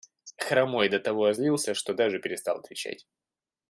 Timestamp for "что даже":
1.75-2.17